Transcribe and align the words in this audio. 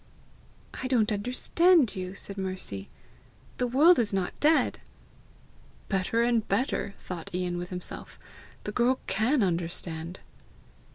"I 0.81 0.87
don't 0.87 1.11
understand 1.11 1.95
you," 1.95 2.15
said 2.15 2.35
Mercy. 2.35 2.89
"The 3.57 3.67
world 3.67 3.99
is 3.99 4.11
not 4.11 4.33
dead!" 4.39 4.79
"Better 5.89 6.23
and 6.23 6.47
better!" 6.47 6.95
thought 6.97 7.29
Ian 7.35 7.59
with 7.59 7.69
himself. 7.69 8.17
"The 8.63 8.71
girl 8.71 8.99
CAN 9.05 9.43
understand! 9.43 10.19